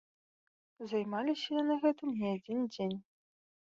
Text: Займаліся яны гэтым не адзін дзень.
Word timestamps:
Займаліся 0.93 1.49
яны 1.61 1.73
гэтым 1.85 2.09
не 2.25 2.35
адзін 2.39 2.67
дзень. 2.75 2.97